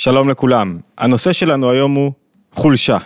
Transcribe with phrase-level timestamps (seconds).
[0.00, 2.12] שלום לכולם, הנושא שלנו היום הוא
[2.52, 2.98] חולשה,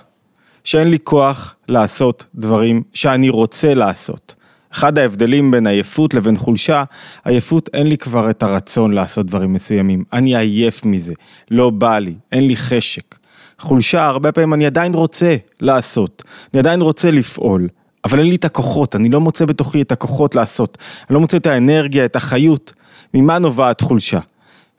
[0.65, 4.34] שאין לי כוח לעשות דברים שאני רוצה לעשות.
[4.72, 6.84] אחד ההבדלים בין עייפות לבין חולשה,
[7.24, 11.12] עייפות אין לי כבר את הרצון לעשות דברים מסוימים, אני עייף מזה,
[11.50, 13.18] לא בא לי, אין לי חשק.
[13.59, 16.22] חולשה, הרבה פעמים אני עדיין רוצה לעשות,
[16.54, 17.68] אני עדיין רוצה לפעול,
[18.04, 20.79] אבל אין לי את הכוחות, אני לא מוצא בתוכי את הכוחות לעשות,
[21.09, 22.72] אני לא מוצא את האנרגיה, את החיות.
[23.14, 24.20] ממה נובעת חולשה?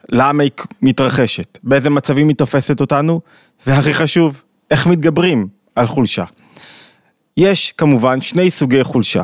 [0.09, 0.51] למה היא
[0.81, 1.57] מתרחשת?
[1.63, 3.21] באיזה מצבים היא תופסת אותנו?
[3.67, 6.23] והכי חשוב, איך מתגברים על חולשה?
[7.37, 9.23] יש כמובן שני סוגי חולשה.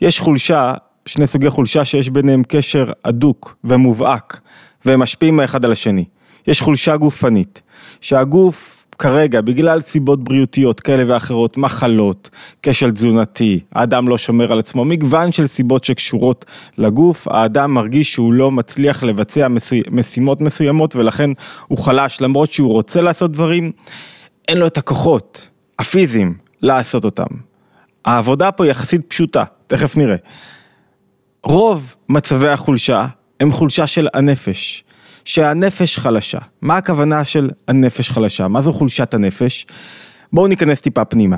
[0.00, 0.74] יש חולשה,
[1.06, 4.40] שני סוגי חולשה שיש ביניהם קשר הדוק ומובהק,
[4.84, 6.04] והם משפיעים האחד על השני.
[6.46, 7.62] יש חולשה גופנית,
[8.00, 12.30] שהגוף כרגע, בגלל סיבות בריאותיות כאלה ואחרות, מחלות,
[12.62, 16.44] כשל תזונתי, האדם לא שומר על עצמו, מגוון של סיבות שקשורות
[16.78, 19.46] לגוף, האדם מרגיש שהוא לא מצליח לבצע
[19.90, 21.30] משימות מסוימות ולכן
[21.66, 23.72] הוא חלש, למרות שהוא רוצה לעשות דברים,
[24.48, 27.36] אין לו את הכוחות הפיזיים לעשות אותם.
[28.04, 30.16] העבודה פה יחסית פשוטה, תכף נראה.
[31.44, 33.06] רוב מצבי החולשה
[33.40, 34.84] הם חולשה של הנפש.
[35.30, 36.38] שהנפש חלשה.
[36.62, 38.48] מה הכוונה של הנפש חלשה?
[38.48, 39.66] מה זו חולשת הנפש?
[40.32, 41.36] בואו ניכנס טיפה פנימה.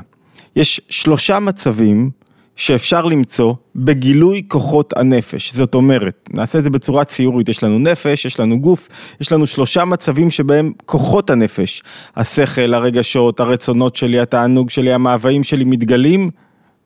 [0.57, 2.11] יש שלושה מצבים
[2.57, 5.55] שאפשר למצוא בגילוי כוחות הנפש.
[5.55, 8.89] זאת אומרת, נעשה את זה בצורה ציורית, יש לנו נפש, יש לנו גוף,
[9.21, 11.83] יש לנו שלושה מצבים שבהם כוחות הנפש,
[12.17, 16.29] השכל, הרגשות, הרצונות שלי, התענוג שלי, המאוויים שלי מתגלים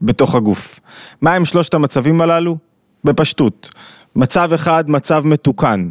[0.02, 0.80] בתוך הגוף.
[1.20, 2.56] מה הם שלושת המצבים הללו?
[3.04, 3.70] בפשטות.
[4.16, 5.88] מצב אחד, מצב מתוקן,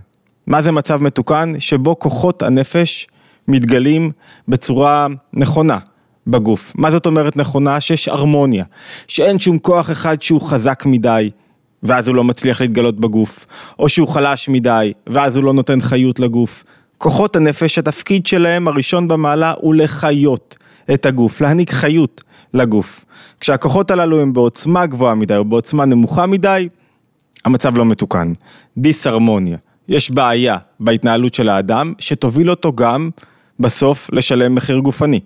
[0.48, 1.54] מה זה מצב מתוקן?
[1.60, 3.08] שבו כוחות הנפש
[3.48, 4.12] מתגלים
[4.48, 5.78] בצורה נכונה
[6.28, 6.74] בגוף.
[6.76, 7.82] מה זאת אומרת נכונה?
[7.82, 8.64] שיש הרמוניה,
[9.08, 11.30] שאין שום כוח אחד שהוא חזק מדי,
[11.84, 13.46] ואז הוא לא מצליח להתגלות בגוף,
[13.80, 16.64] או שהוא חלש מדי, ואז הוא לא נותן חיות לגוף.
[16.98, 20.56] כוחות הנפש, התפקיד שלהם הראשון במעלה הוא לחיות
[20.94, 22.24] את הגוף, להעניק חיות
[22.54, 23.06] לגוף.
[23.40, 26.70] כשהכוחות הללו הם בעוצמה גבוהה מדי או בעוצמה נמוכה מדי,
[27.46, 28.34] המצב לא מתוקן.
[28.78, 29.58] דיסהרמוניה.
[29.90, 33.10] יש בעיה בהתנהלות של האדם, שתוביל אותו גם
[33.60, 35.20] בסוף לשלם מחיר גופני.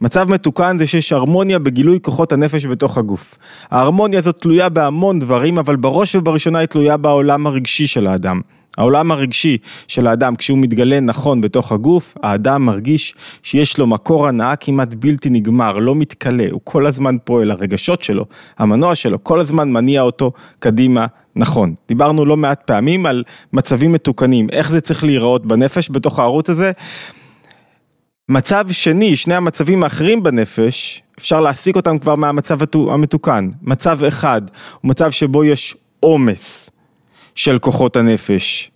[0.00, 3.38] מצב מתוקן זה שיש הרמוניה בגילוי כוחות הנפש בתוך הגוף.
[3.70, 8.40] ההרמוניה הזאת תלויה בהמון דברים, אבל בראש ובראשונה היא תלויה בעולם הרגשי של האדם.
[8.78, 14.56] העולם הרגשי של האדם, כשהוא מתגלה נכון בתוך הגוף, האדם מרגיש שיש לו מקור הנאה
[14.56, 18.24] כמעט בלתי נגמר, לא מתכלה, הוא כל הזמן פועל, הרגשות שלו,
[18.58, 24.46] המנוע שלו, כל הזמן מניע אותו קדימה נכון, דיברנו לא מעט פעמים על מצבים מתוקנים,
[24.52, 26.72] איך זה צריך להיראות בנפש בתוך הערוץ הזה.
[28.28, 32.58] מצב שני, שני המצבים האחרים בנפש, אפשר להסיק אותם כבר מהמצב
[32.90, 33.48] המתוקן.
[33.62, 34.42] מצב אחד
[34.80, 36.70] הוא מצב שבו יש עומס
[37.34, 38.70] של כוחות הנפש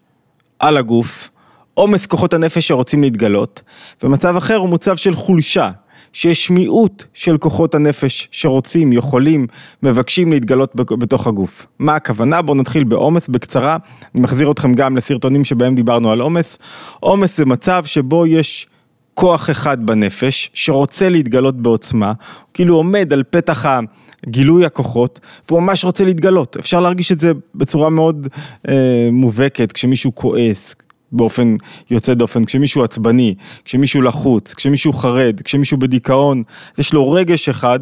[0.58, 1.30] על הגוף,
[1.74, 3.62] עומס כוחות הנפש שרוצים להתגלות,
[4.02, 5.70] ומצב אחר הוא מצב של חולשה,
[6.14, 9.46] שיש מיעוט של כוחות הנפש שרוצים, יכולים,
[9.82, 11.66] מבקשים להתגלות בתוך הגוף.
[11.78, 12.42] מה הכוונה?
[12.42, 13.76] בואו נתחיל בעומס בקצרה,
[14.14, 16.58] אני מחזיר אתכם גם לסרטונים שבהם דיברנו על עומס.
[17.00, 18.66] עומס זה מצב שבו יש
[19.14, 22.12] כוח אחד בנפש שרוצה להתגלות בעוצמה,
[22.54, 23.80] כאילו עומד על פתח ה...
[24.26, 26.56] גילוי הכוחות, והוא ממש רוצה להתגלות.
[26.56, 28.28] אפשר להרגיש את זה בצורה מאוד
[28.68, 30.74] אה, מובהקת, כשמישהו כועס,
[31.14, 31.56] באופן
[31.90, 36.42] יוצא דופן, כשמישהו עצבני, כשמישהו לחוץ, כשמישהו חרד, כשמישהו בדיכאון,
[36.78, 37.80] יש לו רגש אחד,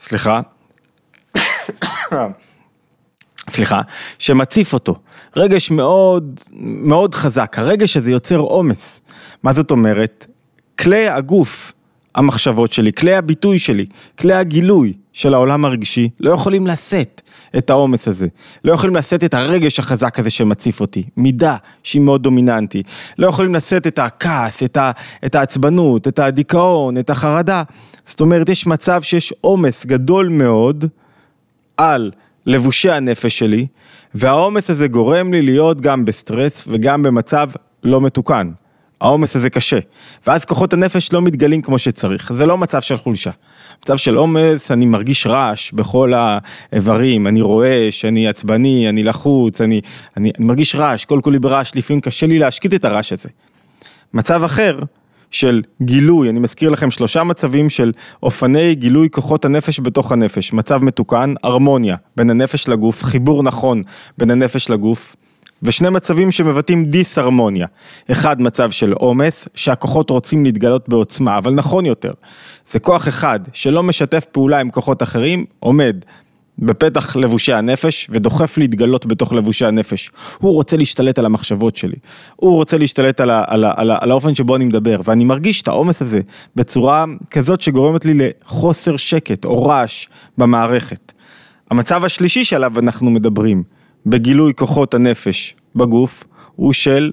[0.00, 0.40] סליחה,
[3.50, 3.80] סליחה,
[4.18, 4.94] שמציף אותו,
[5.36, 9.00] רגש מאוד מאוד חזק, הרגש הזה יוצר עומס,
[9.42, 10.26] מה זאת אומרת?
[10.78, 11.72] כלי הגוף,
[12.14, 13.86] המחשבות שלי, כלי הביטוי שלי,
[14.18, 17.22] כלי הגילוי של העולם הרגשי, לא יכולים לשאת
[17.56, 18.26] את העומס הזה.
[18.64, 21.02] לא יכולים לשאת את הרגש החזק הזה שמציף אותי.
[21.16, 22.82] מידה שהיא מאוד דומיננטי.
[23.18, 24.90] לא יכולים לשאת את הכעס, את, ה,
[25.26, 27.62] את העצבנות, את הדיכאון, את החרדה.
[28.06, 30.84] זאת אומרת, יש מצב שיש עומס גדול מאוד
[31.76, 32.10] על
[32.46, 33.66] לבושי הנפש שלי,
[34.14, 37.50] והעומס הזה גורם לי להיות גם בסטרס וגם במצב
[37.84, 38.50] לא מתוקן.
[39.00, 39.78] העומס הזה קשה,
[40.26, 43.30] ואז כוחות הנפש לא מתגלים כמו שצריך, זה לא מצב של חולשה.
[43.82, 49.80] מצב של עומס, אני מרגיש רעש בכל האיברים, אני רואה שאני עצבני, אני לחוץ, אני,
[50.16, 53.28] אני, אני מרגיש רעש, כל כולי ברעש, לפעמים קשה לי להשקיט את הרעש הזה.
[54.14, 54.78] מצב אחר,
[55.30, 57.92] של גילוי, אני מזכיר לכם שלושה מצבים של
[58.22, 63.82] אופני גילוי כוחות הנפש בתוך הנפש, מצב מתוקן, הרמוניה בין הנפש לגוף, חיבור נכון
[64.18, 65.16] בין הנפש לגוף,
[65.62, 67.66] ושני מצבים שמבטאים דיסהרמוניה.
[68.12, 72.12] אחד מצב של עומס, שהכוחות רוצים להתגלות בעוצמה, אבל נכון יותר,
[72.66, 75.96] זה כוח אחד שלא משתף פעולה עם כוחות אחרים, עומד
[76.58, 80.10] בפתח לבושי הנפש ודוחף להתגלות בתוך לבושי הנפש.
[80.38, 81.96] הוא רוצה להשתלט על המחשבות שלי,
[82.36, 85.24] הוא רוצה להשתלט על, ה, על, ה, על, ה, על האופן שבו אני מדבר, ואני
[85.24, 86.20] מרגיש את העומס הזה
[86.56, 90.06] בצורה כזאת שגורמת לי לחוסר שקט או רעש
[90.38, 91.12] במערכת.
[91.70, 93.62] המצב השלישי שעליו אנחנו מדברים,
[94.06, 96.24] בגילוי כוחות הנפש בגוף,
[96.56, 97.12] הוא של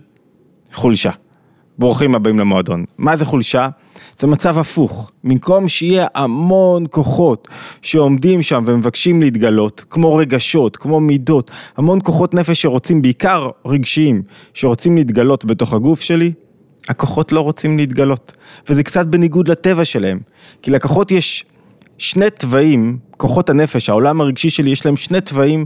[0.74, 1.12] חולשה.
[1.78, 2.86] ברוכים הבאים למועדון.
[2.98, 3.70] מה זה חולשה?
[4.20, 5.12] זה מצב הפוך.
[5.24, 7.48] במקום שיהיה המון כוחות
[7.82, 14.22] שעומדים שם ומבקשים להתגלות, כמו רגשות, כמו מידות, המון כוחות נפש שרוצים, בעיקר רגשיים,
[14.54, 16.32] שרוצים להתגלות בתוך הגוף שלי,
[16.90, 18.34] הכוחות לא רוצים להתגלות.
[18.70, 20.20] וזה קצת בניגוד לטבע שלהם.
[20.62, 21.46] כי לכוחות יש
[21.98, 25.66] שני תוואים, כוחות הנפש, העולם הרגשי שלי, יש להם שני תוואים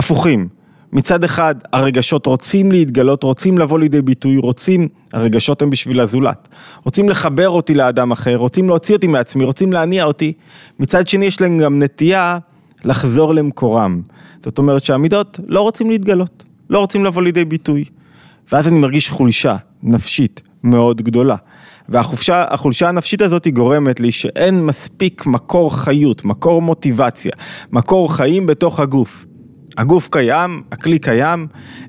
[0.00, 0.48] הפוכים.
[0.92, 6.48] מצד אחד הרגשות רוצים להתגלות, רוצים לבוא לידי ביטוי, רוצים, הרגשות הם בשביל הזולת,
[6.84, 10.32] רוצים לחבר אותי לאדם אחר, רוצים להוציא אותי מעצמי, רוצים להניע אותי,
[10.78, 12.38] מצד שני יש להם גם נטייה
[12.84, 14.02] לחזור למקורם,
[14.44, 17.84] זאת אומרת שהמידות לא רוצים להתגלות, לא רוצים לבוא לידי ביטוי,
[18.52, 21.36] ואז אני מרגיש חולשה נפשית מאוד גדולה.
[21.88, 27.32] והחולשה הנפשית הזאת היא גורמת לי שאין מספיק מקור חיות, מקור מוטיבציה,
[27.72, 29.26] מקור חיים בתוך הגוף.
[29.78, 31.46] הגוף קיים, הכלי קיים,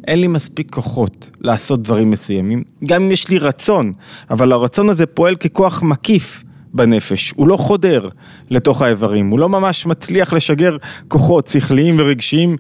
[0.08, 3.92] אין לי מספיק כוחות לעשות דברים מסוימים, גם אם יש לי רצון,
[4.30, 6.44] אבל הרצון הזה פועל ככוח מקיף
[6.74, 8.10] בנפש, הוא לא חודר
[8.50, 12.58] לתוך האיברים, הוא לא ממש מצליח לשגר כוחות שכליים ורגשיים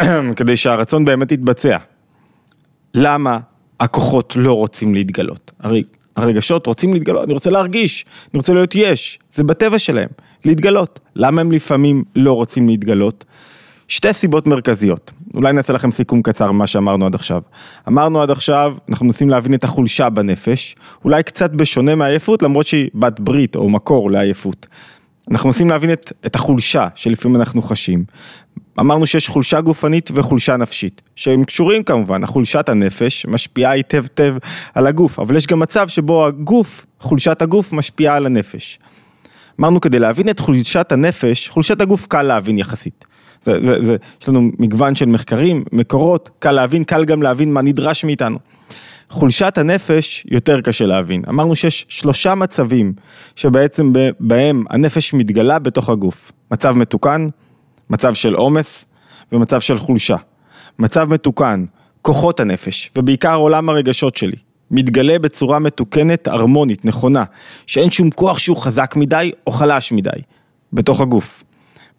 [0.36, 1.78] כדי שהרצון באמת יתבצע.
[2.94, 3.38] למה
[3.80, 5.52] הכוחות לא רוצים להתגלות?
[5.60, 5.82] הרי
[6.16, 10.08] הרגשות רוצים להתגלות, אני רוצה להרגיש, אני רוצה להיות יש, זה בטבע שלהם,
[10.44, 11.00] להתגלות.
[11.16, 13.24] למה הם לפעמים לא רוצים להתגלות?
[13.88, 17.42] שתי סיבות מרכזיות, אולי נעשה לכם סיכום קצר ממה שאמרנו עד עכשיו.
[17.88, 22.90] אמרנו עד עכשיו, אנחנו מנסים להבין את החולשה בנפש, אולי קצת בשונה מעייפות, למרות שהיא
[22.94, 24.66] בת ברית או מקור לעייפות.
[25.30, 28.04] אנחנו מנסים להבין את, את החולשה שלפעמים אנחנו חשים.
[28.80, 34.36] אמרנו שיש חולשה גופנית וחולשה נפשית, שהם קשורים כמובן, החולשת הנפש משפיעה היטב טב
[34.74, 38.78] על הגוף, אבל יש גם מצב שבו הגוף, חולשת הגוף משפיעה על הנפש.
[39.60, 43.04] אמרנו כדי להבין את חולשת הנפש, חולשת הגוף קל להבין יחסית.
[43.44, 47.62] זה, זה, זה, יש לנו מגוון של מחקרים, מקורות, קל להבין, קל גם להבין מה
[47.62, 48.38] נדרש מאיתנו.
[49.08, 51.22] חולשת הנפש יותר קשה להבין.
[51.28, 52.92] אמרנו שיש שלושה מצבים
[53.36, 56.32] שבעצם בהם הנפש מתגלה בתוך הגוף.
[56.50, 57.28] מצב מתוקן,
[57.90, 58.86] מצב של עומס
[59.32, 60.16] ומצב של חולשה.
[60.78, 61.64] מצב מתוקן,
[62.02, 64.36] כוחות הנפש, ובעיקר עולם הרגשות שלי,
[64.70, 67.24] מתגלה בצורה מתוקנת, הרמונית, נכונה,
[67.66, 70.10] שאין שום כוח שהוא חזק מדי או חלש מדי,
[70.72, 71.44] בתוך הגוף.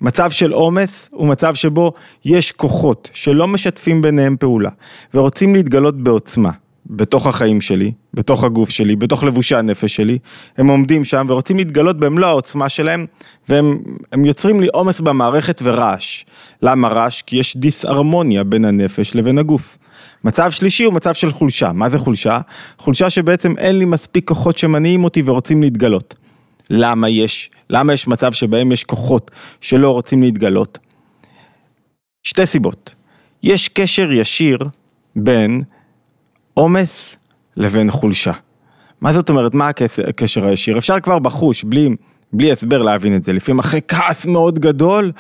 [0.02, 1.94] מצב של עומס הוא מצב שבו
[2.26, 4.70] יש כוחות שלא משתפים ביניהם פעולה
[5.14, 6.52] ורוצים להתגלות בעוצמה
[6.90, 10.18] בתוך החיים שלי, בתוך הגוף שלי, בתוך לבושי הנפש שלי,
[10.58, 13.06] הם עומדים שם ורוצים להתגלות במלוא העוצמה שלהם
[13.50, 13.82] והם
[14.26, 16.26] יוצרים לי עומס במערכת ורעש.
[16.62, 17.22] למה רעש?
[17.22, 19.78] כי יש דיסהרמוניה בין הנפש לבין הגוף.
[20.24, 21.72] מצב שלישי הוא מצב של חולשה.
[21.72, 22.40] מה זה חולשה?
[22.78, 26.16] חולשה שבעצם אין לי מספיק כוחות שמניעים אותי ורוצים להתגלות.
[26.70, 29.32] למה יש, למה יש מצב שבהם יש כוחות
[29.62, 30.78] שלא רוצים להתגלות?
[32.24, 32.96] שתי סיבות.
[33.44, 34.58] יש קשר ישיר
[35.16, 35.62] בין
[36.54, 37.18] עומס
[37.58, 38.32] לבין חולשה.
[39.02, 39.70] מה זאת אומרת, מה
[40.08, 40.78] הקשר הישיר?
[40.78, 41.90] אפשר כבר בחוש, בלי
[42.34, 43.34] בלי הסבר להבין את זה.
[43.34, 45.12] לפעמים אחרי כעס מאוד גדול,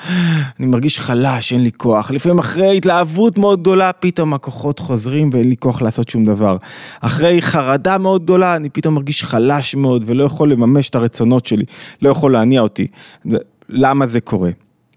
[0.59, 2.11] אני מרגיש חלש, אין לי כוח.
[2.11, 6.57] לפעמים אחרי התלהבות מאוד גדולה, פתאום הכוחות חוזרים ואין לי כוח לעשות שום דבר.
[7.01, 11.65] אחרי חרדה מאוד גדולה, אני פתאום מרגיש חלש מאוד ולא יכול לממש את הרצונות שלי,
[12.01, 12.87] לא יכול להניע אותי.
[13.69, 14.49] למה זה קורה?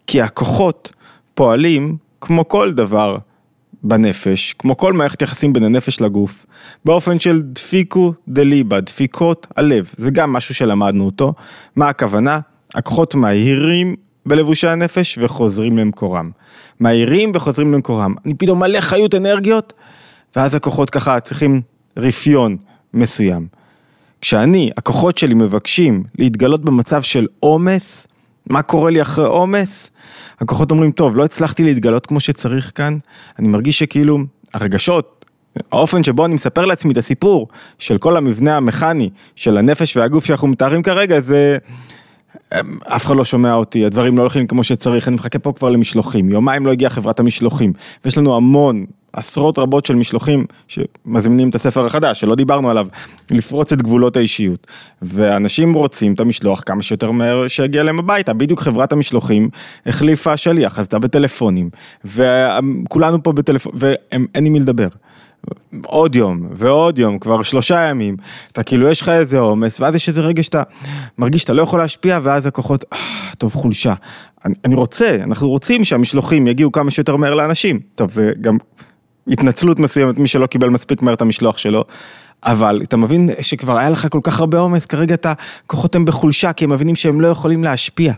[0.06, 0.92] כי הכוחות
[1.34, 3.16] פועלים כמו כל דבר
[3.82, 6.46] בנפש, כמו כל מערכת יחסים בין הנפש לגוף,
[6.84, 11.34] באופן של דפיקו דליבה, דפיקות הלב, זה גם משהו שלמדנו אותו.
[11.76, 12.40] מה הכוונה?
[12.74, 16.30] הכוחות מהירים בלבושי הנפש וחוזרים למקורם.
[16.80, 18.14] מהירים וחוזרים למקורם.
[18.24, 19.72] אני פתאום מלא חיות אנרגיות,
[20.36, 21.60] ואז הכוחות ככה צריכים
[21.96, 22.56] רפיון
[22.94, 23.46] מסוים.
[24.20, 28.06] כשאני, הכוחות שלי מבקשים להתגלות במצב של עומס,
[28.48, 29.90] מה קורה לי אחרי עומס?
[30.40, 32.98] הכוחות אומרים, טוב, לא הצלחתי להתגלות כמו שצריך כאן,
[33.38, 34.18] אני מרגיש שכאילו
[34.54, 35.24] הרגשות,
[35.72, 40.48] האופן שבו אני מספר לעצמי את הסיפור של כל המבנה המכני של הנפש והגוף שאנחנו
[40.48, 41.58] מתארים כרגע, זה...
[42.84, 46.30] אף אחד לא שומע אותי, הדברים לא הולכים כמו שצריך, אני מחכה פה כבר למשלוחים,
[46.30, 47.72] יומיים לא הגיעה חברת המשלוחים,
[48.04, 52.86] ויש לנו המון עשרות רבות של משלוחים שמזמינים את הספר החדש, שלא דיברנו עליו,
[53.30, 54.66] לפרוץ את גבולות האישיות.
[55.02, 58.32] ואנשים רוצים את המשלוח כמה שיותר מהר שיגיע להם הביתה.
[58.32, 59.48] בדיוק חברת המשלוחים
[59.86, 61.70] החליפה שליח, אז אתה בטלפונים,
[62.04, 64.88] וכולנו פה בטלפון, ואין עם מי לדבר.
[65.86, 68.16] עוד יום ועוד יום, כבר שלושה ימים,
[68.52, 70.62] אתה כאילו יש לך איזה עומס, ואז יש איזה רגע שאתה
[71.18, 72.98] מרגיש שאתה לא יכול להשפיע, ואז הכוחות, אה,
[73.38, 73.94] טוב חולשה.
[74.44, 77.80] אני, אני רוצה, אנחנו רוצים שהמשלוחים יגיעו כמה שיותר מהר לאנשים.
[77.94, 78.56] טוב, זה גם
[79.28, 81.84] התנצלות מסוימת, מי שלא קיבל מספיק מהר את המשלוח שלו.
[82.44, 86.52] אבל אתה מבין שכבר היה לך כל כך הרבה עומס, כרגע את הכוחות הם בחולשה,
[86.52, 88.12] כי הם מבינים שהם לא יכולים להשפיע.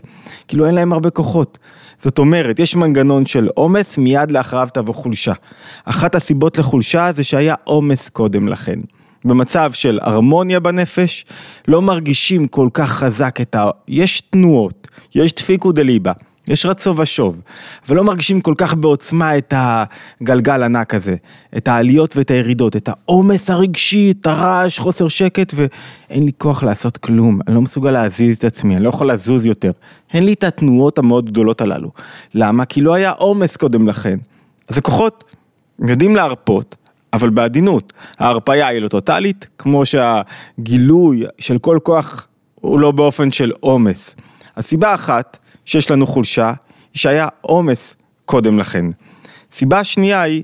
[0.47, 1.57] כאילו אין להם הרבה כוחות.
[1.99, 5.33] זאת אומרת, יש מנגנון של עומס, מיד לאחריו תבוא חולשה.
[5.85, 8.79] אחת הסיבות לחולשה זה שהיה עומס קודם לכן.
[9.25, 11.25] במצב של הרמוניה בנפש,
[11.67, 13.69] לא מרגישים כל כך חזק את ה...
[13.87, 16.11] יש תנועות, יש דפיקו דליבה.
[16.47, 17.41] יש רצו ושוב,
[17.89, 21.15] ולא מרגישים כל כך בעוצמה את הגלגל ענק הזה,
[21.57, 26.97] את העליות ואת הירידות, את העומס הרגשי, את הרעש, חוסר שקט, ואין לי כוח לעשות
[26.97, 29.71] כלום, אני לא מסוגל להזיז את עצמי, אני לא יכול לזוז יותר.
[30.13, 31.91] אין לי את התנועות המאוד גדולות הללו.
[32.33, 32.65] למה?
[32.65, 34.19] כי לא היה עומס קודם לכן.
[34.67, 35.23] אז הכוחות
[35.87, 36.75] יודעים להרפות,
[37.13, 37.93] אבל בעדינות.
[38.19, 44.15] ההרפאיה היא לא טוטאלית, כמו שהגילוי של כל כוח הוא לא באופן של עומס.
[44.57, 45.37] הסיבה אחת
[45.71, 46.47] שיש לנו חולשה,
[46.93, 48.85] היא שהיה עומס קודם לכן.
[49.51, 50.43] סיבה שנייה היא,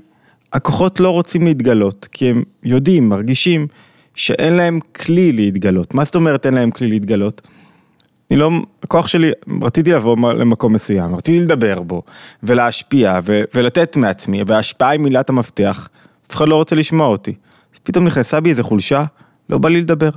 [0.52, 3.66] הכוחות לא רוצים להתגלות, כי הם יודעים, מרגישים,
[4.14, 5.94] שאין להם כלי להתגלות.
[5.94, 7.48] מה זאת אומרת אין להם כלי להתגלות?
[8.30, 8.50] אני לא,
[8.82, 9.30] הכוח שלי,
[9.62, 12.02] רציתי לבוא למקום מסוים, רציתי לדבר בו,
[12.42, 15.88] ולהשפיע, ו, ולתת מעצמי, וההשפעה היא מילת המפתח,
[16.26, 17.34] אף אחד לא רוצה לשמוע אותי.
[17.74, 19.04] אז פתאום נכנסה בי איזה חולשה,
[19.50, 20.10] לא בא לי לדבר.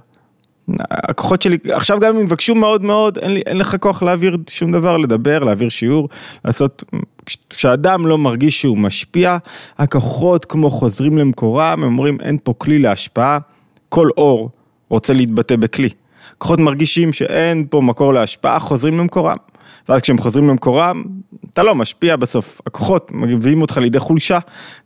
[0.79, 4.71] הכוחות שלי, עכשיו גם אם יבקשו מאוד מאוד, אין, לי, אין לך כוח להעביר שום
[4.71, 6.09] דבר, לדבר, להעביר שיעור,
[6.45, 6.83] לעשות,
[7.49, 9.37] כשאדם לא מרגיש שהוא משפיע,
[9.77, 13.37] הכוחות כמו חוזרים למקורם, הם אומרים אין פה כלי להשפעה,
[13.89, 14.49] כל אור
[14.89, 15.89] רוצה להתבטא בכלי.
[16.37, 19.37] כוחות מרגישים שאין פה מקור להשפעה, חוזרים למקורם.
[19.91, 21.03] ואז כשהם חוזרים למקורם,
[21.53, 24.39] אתה לא משפיע בסוף, הכוחות מביאים אותך לידי חולשה,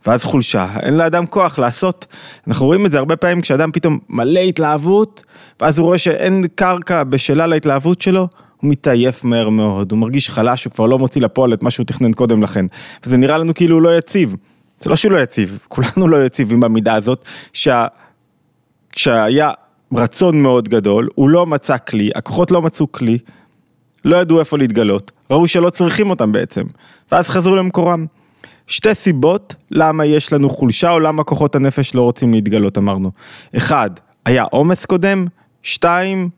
[0.06, 2.06] ואז חולשה, אין לאדם כוח לעשות.
[2.48, 5.22] אנחנו רואים את זה הרבה פעמים כשאדם פתאום מלא התלהבות,
[5.60, 8.28] ואז הוא רואה שאין קרקע בשלה להתלהבות שלו,
[8.60, 11.86] הוא מתעייף מהר מאוד, הוא מרגיש חלש, הוא כבר לא מוציא לפועל את מה שהוא
[11.86, 12.66] תכנן קודם לכן.
[13.06, 14.36] וזה נראה לנו כאילו הוא לא יציב.
[14.80, 17.86] זה לא שהוא לא יציב, כולנו לא יציבים במידה הזאת, שה...
[18.92, 19.50] כשהיה
[19.94, 23.18] רצון מאוד גדול, הוא לא מצא כלי, הכוחות לא מצאו כלי,
[24.06, 26.62] לא ידעו איפה להתגלות, ראו שלא צריכים אותם בעצם,
[27.12, 28.06] ואז חזרו למקורם.
[28.66, 33.10] שתי סיבות למה יש לנו חולשה או למה כוחות הנפש לא רוצים להתגלות אמרנו.
[33.56, 33.90] אחד,
[34.24, 35.26] היה עומס קודם,
[35.62, 36.28] שתיים,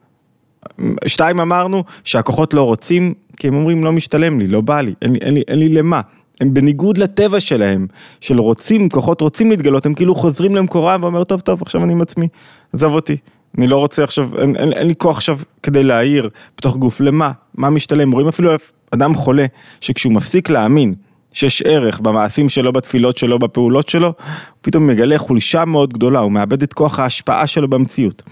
[1.06, 5.12] שתיים אמרנו שהכוחות לא רוצים כי הם אומרים לא משתלם לי, לא בא לי, אין
[5.12, 6.00] לי, אין לי, אין לי למה.
[6.40, 7.86] הם בניגוד לטבע שלהם,
[8.20, 12.00] של רוצים, כוחות רוצים להתגלות, הם כאילו חוזרים למקורם ואומר טוב טוב עכשיו אני עם
[12.00, 12.28] עצמי,
[12.72, 13.16] עזוב אותי.
[13.58, 17.32] אני לא רוצה עכשיו, אין, אין, אין לי כוח עכשיו כדי להעיר בתוך גוף, למה?
[17.54, 18.12] מה משתלם?
[18.12, 18.50] רואים אפילו
[18.90, 19.46] אדם חולה,
[19.80, 20.94] שכשהוא מפסיק להאמין
[21.32, 24.14] שיש ערך במעשים שלו, בתפילות שלו, בפעולות שלו, הוא
[24.60, 28.22] פתאום מגלה חולשה מאוד גדולה, הוא מאבד את כוח ההשפעה שלו במציאות.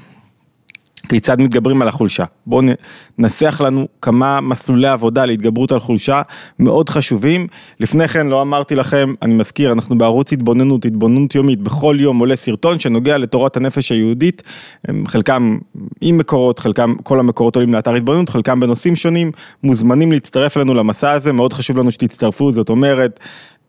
[1.08, 2.24] כיצד מתגברים על החולשה.
[2.46, 2.62] בואו
[3.18, 6.22] ננסח לנו כמה מסלולי עבודה להתגברות על חולשה
[6.58, 7.46] מאוד חשובים.
[7.80, 12.36] לפני כן לא אמרתי לכם, אני מזכיר, אנחנו בערוץ התבוננות, התבוננות יומית, בכל יום עולה
[12.36, 14.42] סרטון שנוגע לתורת הנפש היהודית,
[15.06, 15.58] חלקם
[16.00, 19.32] עם מקורות, חלקם, כל המקורות עולים לאתר התבוננות, חלקם בנושאים שונים,
[19.62, 23.20] מוזמנים להצטרף אלינו למסע הזה, מאוד חשוב לנו שתצטרפו, זאת אומרת,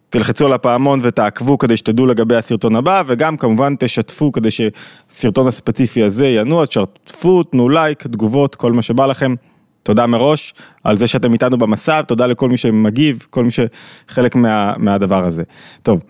[0.09, 6.03] תלחצו על הפעמון ותעקבו כדי שתדעו לגבי הסרטון הבא, וגם כמובן תשתפו כדי שסרטון הספציפי
[6.03, 9.35] הזה ינוע, תשתפו, תנו לייק, תגובות, כל מה שבא לכם.
[9.83, 14.73] תודה מראש על זה שאתם איתנו במסע, תודה לכל מי שמגיב, כל מי שחלק מה,
[14.77, 15.43] מהדבר הזה.
[15.83, 16.03] טוב,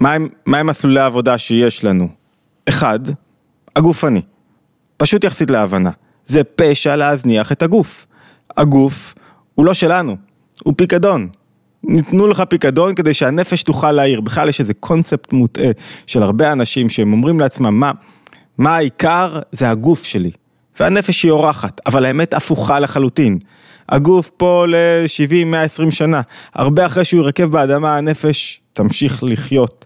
[0.00, 2.08] מהם מה מסלולי העבודה שיש לנו?
[2.68, 3.00] אחד,
[3.76, 4.22] הגופני.
[4.96, 5.90] פשוט יחסית להבנה.
[6.26, 8.06] זה פשע להזניח את הגוף.
[8.56, 9.14] הגוף
[9.54, 10.16] הוא לא שלנו,
[10.64, 11.28] הוא פיקדון.
[11.84, 14.20] ניתנו לך פיקדון כדי שהנפש תוכל להעיר.
[14.20, 15.70] בכלל יש איזה קונספט מוטעה
[16.06, 17.92] של הרבה אנשים שהם אומרים לעצמם, מה,
[18.58, 19.40] מה העיקר?
[19.52, 20.30] זה הגוף שלי.
[20.80, 23.38] והנפש היא אורחת, אבל האמת הפוכה לחלוטין.
[23.88, 26.20] הגוף פה ל-70-120 שנה,
[26.54, 29.84] הרבה אחרי שהוא ירכב באדמה הנפש תמשיך לחיות.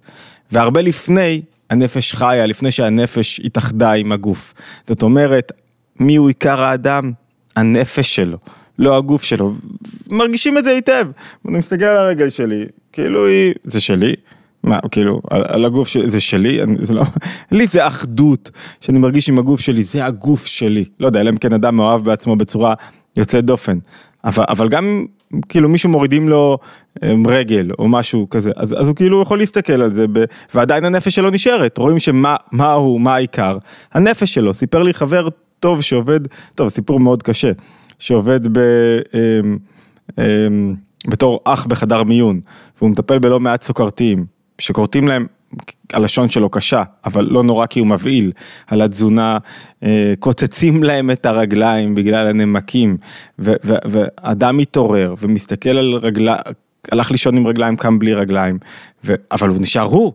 [0.53, 4.55] והרבה לפני, הנפש חיה, לפני שהנפש התאחדה עם הגוף.
[4.87, 5.53] זאת אומרת,
[6.01, 7.13] מי הוא עיקר האדם?
[7.57, 8.39] הנפש שלו.
[8.79, 9.53] לא הגוף שלו,
[10.11, 11.07] מרגישים את זה היטב.
[11.49, 14.15] אני מסתכל על הרגל שלי, כאילו היא, זה שלי,
[14.63, 17.03] מה, כאילו, על, על הגוף שלי, זה שלי, אני, זה לא,
[17.53, 18.51] לי זה אחדות,
[18.81, 20.85] שאני מרגיש עם הגוף שלי, זה הגוף שלי.
[21.01, 22.75] לא יודע, אלא אם כן אדם מאוהב בעצמו בצורה
[23.17, 23.79] יוצאת דופן.
[24.25, 25.07] אבל, אבל גם,
[25.49, 26.59] כאילו מישהו מורידים לו
[27.03, 30.85] אמ, רגל או משהו כזה, אז, אז הוא כאילו יכול להסתכל על זה, ב, ועדיין
[30.85, 33.59] הנפש שלו נשארת, רואים שמה מה הוא, מה העיקר.
[33.93, 35.29] הנפש שלו, סיפר לי חבר
[35.61, 36.21] טוב שעובד,
[36.55, 37.53] טוב, סיפור מאוד קשה.
[37.99, 38.61] שעובד ב,
[39.15, 39.59] אמ,
[40.19, 40.75] אמ,
[41.09, 42.41] בתור אח בחדר מיון,
[42.79, 44.27] והוא מטפל בלא מעט סוכרתיים,
[44.59, 45.27] שכורתים להם
[45.93, 48.33] הלשון שלו קשה, אבל לא נורא כי הוא מבהיל,
[48.67, 49.39] על התזונה,
[49.83, 52.97] אה, קוצצים להם את הרגליים בגלל הנמקים,
[53.39, 56.39] ואדם מתעורר ומסתכל על רגליים,
[56.93, 58.59] הלך לישון עם רגליים, קם בלי רגליים,
[59.05, 60.13] ו, אבל הוא נשאר הוא,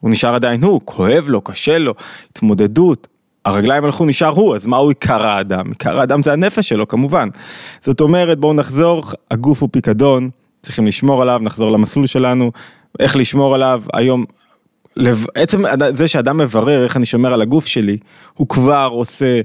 [0.00, 1.94] הוא נשאר עדיין הוא, כואב לו, קשה לו,
[2.32, 3.08] התמודדות,
[3.50, 5.68] הרגליים הלכו, נשאר הוא, אז מהו עיקר האדם?
[5.68, 7.28] עיקר האדם זה הנפש שלו כמובן.
[7.80, 10.30] זאת אומרת, בואו נחזור, הגוף הוא פיקדון,
[10.62, 12.52] צריכים לשמור עליו, נחזור למסלול שלנו,
[12.98, 14.24] איך לשמור עליו, היום,
[14.96, 15.26] לב...
[15.34, 15.62] עצם
[15.94, 17.96] זה שאדם מברר איך אני שומר על הגוף שלי,
[18.34, 19.40] הוא כבר עושה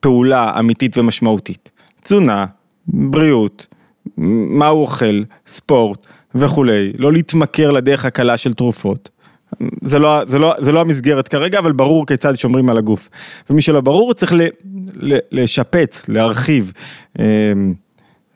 [0.00, 1.70] פעולה אמיתית ומשמעותית.
[2.02, 2.46] תזונה,
[2.86, 3.66] בריאות,
[4.16, 9.10] מה הוא אוכל, ספורט וכולי, לא להתמכר לדרך הקלה של תרופות.
[9.82, 13.10] זה לא, זה, לא, זה לא המסגרת כרגע, אבל ברור כיצד שומרים על הגוף.
[13.50, 14.40] ומי שלא ברור צריך ל,
[14.94, 16.72] ל, לשפץ, להרחיב,
[17.18, 17.24] אה,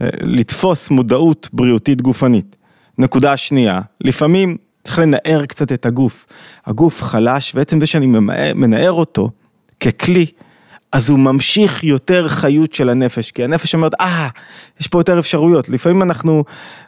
[0.03, 2.57] אה, לתפוס מודעות בריאותית גופנית.
[2.99, 6.27] נקודה שנייה, לפעמים צריך לנער קצת את הגוף.
[6.67, 8.07] הגוף חלש, ועצם זה שאני
[8.55, 9.31] מנער אותו
[9.81, 10.27] ככלי,
[10.93, 14.29] אז הוא ממשיך יותר חיות של הנפש, כי הנפש אומרת, אה,
[14.81, 15.69] יש פה יותר אפשרויות.
[15.69, 16.45] לפעמים אנחנו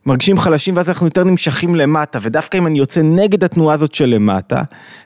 [0.07, 4.07] מרגישים חלשים ואז אנחנו יותר נמשכים למטה, ודווקא אם אני יוצא נגד התנועה הזאת של
[4.07, 4.63] למטה,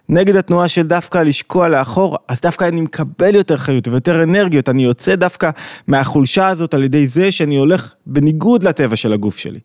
[0.08, 4.84] נגד התנועה של דווקא לשקוע לאחור, אז דווקא אני מקבל יותר חיות ויותר אנרגיות, אני
[4.84, 5.50] יוצא דווקא
[5.86, 9.58] מהחולשה הזאת על ידי זה שאני הולך בניגוד לטבע של הגוף שלי.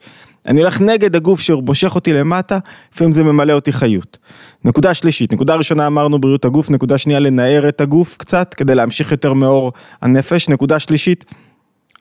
[0.45, 2.59] אני הולך נגד הגוף שמושך אותי למטה,
[2.93, 4.17] לפעמים זה ממלא אותי חיות.
[4.65, 9.12] נקודה שלישית, נקודה ראשונה אמרנו בריאות הגוף, נקודה שנייה לנער את הגוף קצת, כדי להמשיך
[9.12, 9.71] יותר מאור
[10.01, 11.25] הנפש, נקודה שלישית,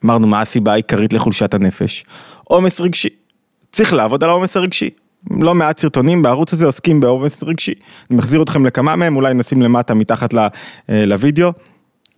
[0.05, 2.05] אמרנו מה הסיבה העיקרית לחולשת הנפש,
[2.43, 3.09] עומס רגשי,
[3.71, 4.89] צריך לעבוד על העומס הרגשי.
[5.31, 7.73] לא מעט סרטונים בערוץ הזה עוסקים בעומס רגשי,
[8.09, 10.47] אני מחזיר אתכם לכמה מהם, אולי נשים למטה מתחת אה,
[11.05, 11.51] לוידאו.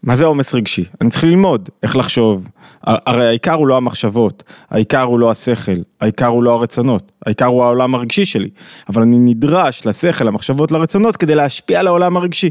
[0.06, 0.86] מה זה עומס רגשי?
[1.02, 2.48] אני צריך ללמוד איך לחשוב.
[2.84, 5.72] הרי העיקר הוא לא המחשבות, העיקר הוא לא השכל,
[6.02, 8.50] העיקר הוא לא הרצונות, העיקר הוא העולם הרגשי שלי.
[8.90, 12.50] אבל אני נדרש לשכל, למחשבות, לרצונות, כדי להשפיע על העולם הרגשי.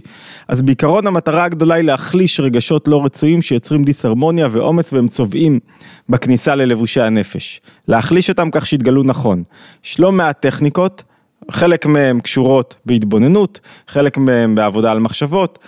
[0.49, 5.61] אז בעיקרון המטרה הגדולה היא להחליש רגשות לא רצויים שיוצרים דיסהרמוניה ועומס והם צובעים
[6.09, 7.61] בכניסה ללבושי הנפש.
[7.89, 9.43] להחליש אותם כך שיתגלו נכון.
[9.85, 11.03] יש לא מעט טכניקות,
[11.51, 15.59] חלק מהן קשורות בהתבוננות, חלק מהן בעבודה על מחשבות,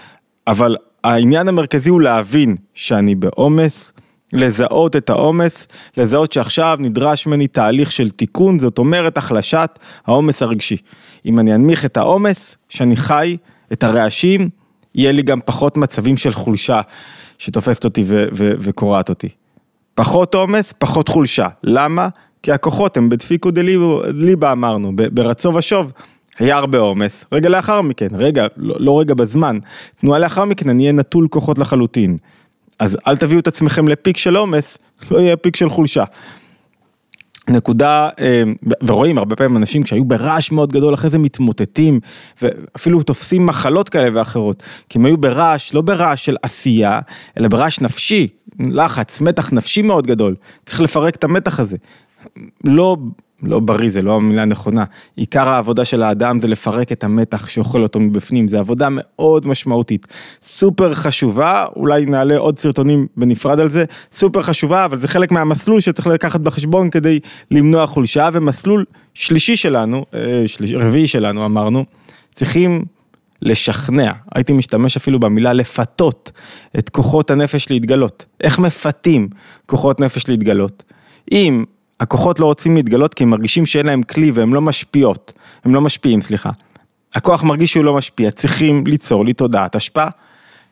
[0.47, 3.93] אבל העניין המרכזי הוא להבין שאני בעומס,
[4.33, 10.77] לזהות את העומס, לזהות שעכשיו נדרש ממני תהליך של תיקון, זאת אומרת החלשת העומס הרגשי.
[11.27, 13.37] אם אני אנמיך את העומס, שאני חי
[13.73, 14.49] את הרעשים,
[14.95, 16.81] יהיה לי גם פחות מצבים של חולשה
[17.39, 19.29] שתופסת אותי וקורעת אותי.
[19.95, 21.49] פחות עומס, פחות חולשה.
[21.63, 22.09] למה?
[22.43, 25.93] כי הכוחות הם בדפיקו דליבה אמרנו, ברצו ושוב.
[26.39, 29.59] היה הרבה עומס, רגע לאחר מכן, רגע, לא, לא רגע בזמן,
[30.01, 32.17] תנועה לאחר מכן אני אהיה נטול כוחות לחלוטין.
[32.79, 34.79] אז אל תביאו את עצמכם לפיק של עומס,
[35.11, 36.05] לא יהיה פיק של חולשה.
[37.51, 38.43] נקודה, אה,
[38.83, 42.01] ורואים הרבה פעמים אנשים שהיו ברעש מאוד גדול, אחרי זה מתמוטטים,
[42.43, 47.01] ואפילו תופסים מחלות כאלה ואחרות, כי הם היו ברעש, לא ברעש של עשייה,
[47.39, 50.35] אלא ברעש נפשי, לחץ, מתח נפשי מאוד גדול,
[50.67, 51.77] צריך לפרק את המתח הזה.
[52.65, 52.97] לא
[53.43, 54.85] לא בריא, זה לא המילה הנכונה.
[55.17, 60.07] עיקר העבודה של האדם זה לפרק את המתח שאוכל אותו מבפנים, זו עבודה מאוד משמעותית.
[60.43, 65.81] סופר חשובה, אולי נעלה עוד סרטונים בנפרד על זה, סופר חשובה, אבל זה חלק מהמסלול
[65.81, 67.21] שצריך לקחת בחשבון כדי
[67.51, 71.85] למנוע חולשה, ומסלול שלישי שלנו, אה, שליש, רביעי שלנו אמרנו,
[72.35, 72.85] צריכים
[73.43, 76.31] לשכנע, הייתי משתמש אפילו במילה לפתות
[76.79, 78.25] את כוחות הנפש להתגלות.
[78.41, 79.29] איך מפתים
[79.67, 80.83] כוחות נפש להתגלות?
[81.33, 81.65] אם
[82.01, 85.33] הכוחות לא רוצים להתגלות כי הם מרגישים שאין להם כלי והם לא משפיעות,
[85.65, 86.51] הם לא משפיעים, סליחה.
[87.15, 90.09] הכוח מרגיש שהוא לא משפיע, צריכים ליצור לי תודעת השפעה.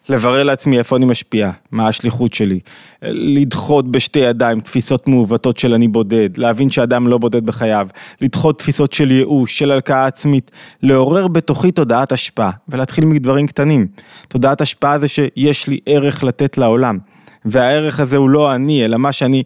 [0.09, 2.61] לברר לעצמי איפה אני משפיע, מה השליחות שלי,
[3.03, 7.89] לדחות בשתי ידיים תפיסות מעוותות של אני בודד, להבין שאדם לא בודד בחייו,
[8.21, 10.51] לדחות תפיסות של ייאוש, של הלקאה עצמית,
[10.83, 13.87] לעורר בתוכי תודעת השפעה ולהתחיל מדברים קטנים.
[14.29, 16.99] תודעת השפעה זה שיש לי ערך לתת לעולם.
[17.45, 19.43] והערך הזה הוא לא אני, אלא מה שאני,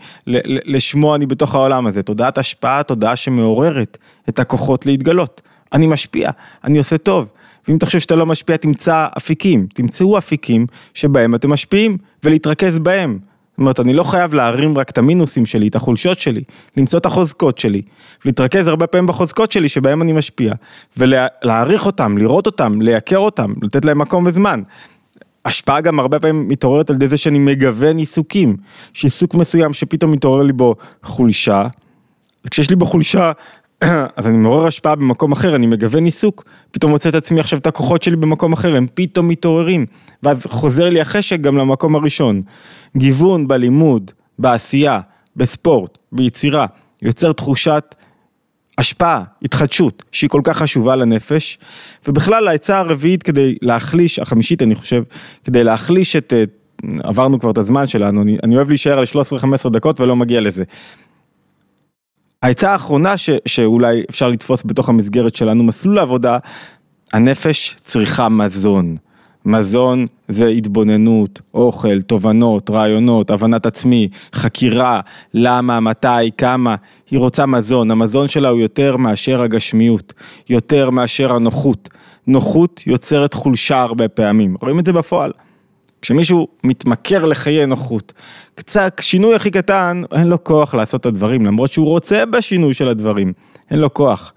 [0.66, 2.02] לשמו אני בתוך העולם הזה.
[2.02, 5.40] תודעת השפעה, תודעה שמעוררת את הכוחות להתגלות.
[5.72, 6.30] אני משפיע,
[6.64, 7.28] אני עושה טוב.
[7.68, 13.18] ואם חושב שאתה לא משפיע, תמצא אפיקים, תמצאו אפיקים שבהם אתם משפיעים, ולהתרכז בהם.
[13.50, 16.42] זאת אומרת, אני לא חייב להרים רק את המינוסים שלי, את החולשות שלי,
[16.76, 17.82] למצוא את החוזקות שלי,
[18.24, 20.54] ולהתרכז הרבה פעמים בחוזקות שלי שבהם אני משפיע,
[20.96, 24.62] ולהעריך אותם, לראות אותם, לייקר אותם, לתת להם מקום וזמן.
[25.44, 28.56] השפעה גם הרבה פעמים מתעוררת על ידי זה שאני מגוון עיסוקים,
[28.92, 31.62] שעיסוק מסוים שפתאום מתעורר לי בו חולשה,
[32.44, 33.32] אז כשיש לי בו חולשה,
[34.16, 37.66] אז אני מעורר השפעה במקום אחר, אני מגוון עיסוק, פתאום מוצא את עצמי עכשיו את
[37.66, 39.86] הכוחות שלי במקום אחר, הם פתאום מתעוררים,
[40.22, 42.42] ואז חוזר לי החשק גם למקום הראשון.
[42.96, 45.00] גיוון בלימוד, בעשייה,
[45.36, 46.66] בספורט, ביצירה,
[47.02, 47.94] יוצר תחושת
[48.78, 51.58] השפעה, התחדשות, שהיא כל כך חשובה לנפש,
[52.08, 55.02] ובכלל העצה הרביעית כדי להחליש, החמישית אני חושב,
[55.44, 56.32] כדי להחליש את,
[57.02, 59.04] עברנו כבר את הזמן שלנו, אני, אני אוהב להישאר על
[59.66, 60.64] 13-15 דקות ולא מגיע לזה.
[62.42, 66.38] העצה האחרונה ש, שאולי אפשר לתפוס בתוך המסגרת שלנו, מסלול העבודה,
[67.12, 68.96] הנפש צריכה מזון.
[69.44, 75.00] מזון זה התבוננות, אוכל, תובנות, רעיונות, הבנת עצמי, חקירה,
[75.34, 76.74] למה, מתי, כמה,
[77.10, 80.12] היא רוצה מזון, המזון שלה הוא יותר מאשר הגשמיות,
[80.50, 81.88] יותר מאשר הנוחות.
[82.26, 85.32] נוחות יוצרת חולשה הרבה פעמים, רואים את זה בפועל.
[86.02, 88.12] כשמישהו מתמכר לחיי נוחות,
[88.54, 92.88] קצת שינוי הכי קטן, אין לו כוח לעשות את הדברים, למרות שהוא רוצה בשינוי של
[92.88, 93.32] הדברים,
[93.70, 94.32] אין לו כוח.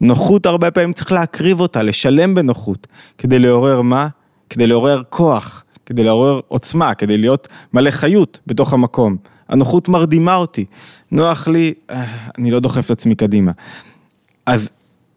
[0.00, 2.86] נוחות הרבה פעמים צריך להקריב אותה, לשלם בנוחות,
[3.18, 4.08] כדי לעורר מה?
[4.50, 9.16] כדי לעורר כוח, כדי לעורר עוצמה, כדי להיות מלא חיות בתוך המקום.
[9.48, 10.64] הנוחות מרדימה אותי,
[11.12, 12.04] נוח לי, אה,
[12.38, 13.52] אני לא דוחף את עצמי קדימה.
[14.46, 14.70] אז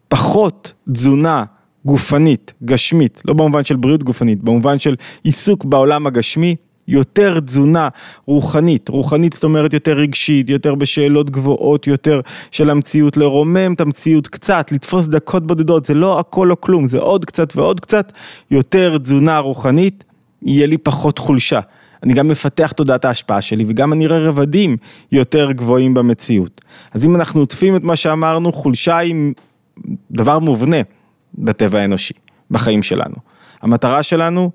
[0.08, 1.44] פחות תזונה
[1.84, 6.56] גופנית, גשמית, לא במובן של בריאות גופנית, במובן של עיסוק בעולם הגשמי,
[6.90, 7.88] יותר תזונה
[8.26, 14.28] רוחנית, רוחנית זאת אומרת יותר רגשית, יותר בשאלות גבוהות יותר של המציאות, לרומם את המציאות
[14.28, 18.12] קצת, לתפוס דקות בודדות, זה לא הכל או כלום, זה עוד קצת ועוד קצת,
[18.50, 20.04] יותר תזונה רוחנית,
[20.42, 21.60] יהיה לי פחות חולשה.
[22.02, 24.76] אני גם מפתח תודעת ההשפעה שלי וגם אני אראה רבדים
[25.12, 26.60] יותר גבוהים במציאות.
[26.92, 29.14] אז אם אנחנו עוטפים את מה שאמרנו, חולשה היא
[30.10, 30.76] דבר מובנה
[31.34, 32.14] בטבע האנושי,
[32.50, 33.14] בחיים שלנו.
[33.62, 34.50] המטרה שלנו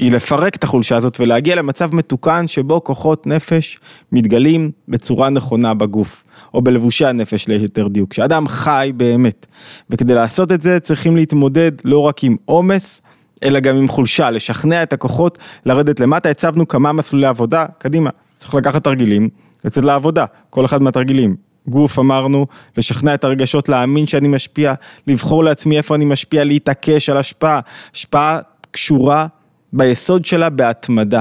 [0.00, 3.78] היא לפרק את החולשה הזאת ולהגיע למצב מתוקן שבו כוחות נפש
[4.12, 9.46] מתגלים בצורה נכונה בגוף, או בלבושי הנפש ליתר דיוק, שאדם חי באמת.
[9.90, 13.00] וכדי לעשות את זה צריכים להתמודד לא רק עם עומס,
[13.42, 18.54] אלא גם עם חולשה, לשכנע את הכוחות לרדת למטה, הצבנו כמה מסלולי עבודה, קדימה, צריך
[18.54, 19.28] לקחת תרגילים,
[19.64, 21.36] לצאת לעבודה, כל אחד מהתרגילים.
[21.68, 24.74] גוף אמרנו, לשכנע את הרגשות, להאמין שאני משפיע,
[25.06, 27.60] לבחור לעצמי איפה אני משפיע, להתעקש על השפעה.
[27.94, 28.38] השפעה
[28.70, 29.26] קשורה
[29.72, 31.20] ביסוד שלה בהתמדה.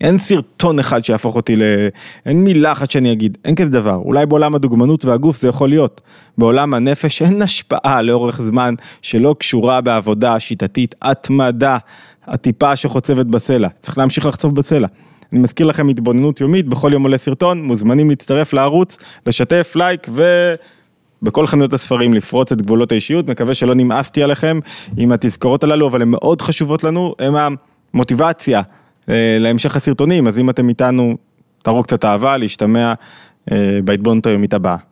[0.00, 1.62] אין סרטון אחד שיהפוך אותי ל...
[2.26, 3.94] אין מילה אחת שאני אגיד, אין כזה דבר.
[3.94, 6.00] אולי בעולם הדוגמנות והגוף זה יכול להיות.
[6.38, 11.78] בעולם הנפש אין השפעה לאורך זמן שלא קשורה בעבודה שיטתית, התמדה,
[12.26, 13.68] הטיפה שחוצבת בסלע.
[13.78, 14.88] צריך להמשיך לחצוב בסלע.
[15.32, 20.52] אני מזכיר לכם התבוננות יומית, בכל יום עולה סרטון, מוזמנים להצטרף לערוץ, לשתף, לייק ו...
[21.22, 24.58] בכל חנויות הספרים לפרוץ את גבולות האישיות, מקווה שלא נמאסתי עליכם
[24.96, 27.56] עם התזכורות הללו, אבל הן מאוד חשובות לנו, הן
[27.94, 28.62] המוטיבציה
[29.08, 31.16] אה, להמשך הסרטונים, אז אם אתם איתנו,
[31.62, 32.94] תראו קצת אהבה, להשתמע
[33.52, 34.76] אה, בהתבוננות היומית הבאה.